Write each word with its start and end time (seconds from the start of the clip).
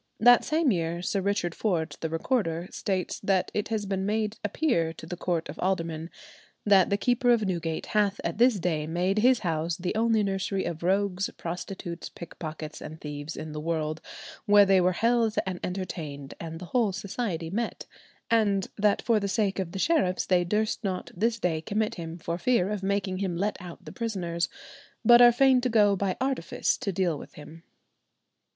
That 0.19 0.43
same 0.43 0.71
year 0.71 1.03
Sir 1.03 1.21
Richard 1.21 1.53
Ford, 1.53 1.95
the 1.99 2.09
recorder, 2.09 2.67
states 2.71 3.19
that 3.19 3.51
it 3.53 3.67
has 3.67 3.85
been 3.85 4.03
made 4.03 4.39
appear 4.43 4.93
to 4.93 5.05
the 5.05 5.15
court 5.15 5.47
of 5.47 5.59
aldermen 5.59 6.09
"that 6.65 6.89
the 6.89 6.97
keeper 6.97 7.29
of 7.29 7.45
Newgate 7.45 7.85
hath 7.85 8.19
at 8.23 8.39
this 8.39 8.57
day 8.59 8.87
made 8.87 9.19
his 9.19 9.41
house 9.41 9.77
the 9.77 9.93
only 9.93 10.23
nursery 10.23 10.63
of 10.65 10.81
rogues, 10.81 11.29
prostitutes, 11.37 12.09
pickpockets, 12.09 12.81
and 12.81 12.99
thieves 12.99 13.37
in 13.37 13.51
the 13.51 13.59
world, 13.59 14.01
where 14.47 14.65
they 14.65 14.81
were 14.81 14.93
held 14.93 15.35
and 15.45 15.59
entertained 15.63 16.33
and 16.39 16.57
the 16.57 16.65
whole 16.73 16.91
society 16.91 17.51
met, 17.51 17.85
and 18.31 18.69
that 18.79 19.03
for 19.03 19.19
the 19.19 19.27
sake 19.27 19.59
of 19.59 19.71
the 19.71 19.77
sheriffs[92:1] 19.77 20.27
they 20.29 20.43
durst 20.43 20.83
not 20.83 21.11
this 21.15 21.37
day 21.37 21.61
commit 21.61 21.93
him 21.93 22.17
for 22.17 22.39
fear 22.39 22.71
of 22.71 22.81
making 22.81 23.19
him 23.19 23.37
let 23.37 23.55
out 23.61 23.85
the 23.85 23.91
prisoners, 23.91 24.49
but 25.05 25.21
are 25.21 25.31
fain 25.31 25.61
to 25.61 25.69
go 25.69 25.95
by 25.95 26.17
artifice 26.19 26.75
to 26.75 26.91
deal 26.91 27.19
with 27.19 27.35
him." 27.35 27.61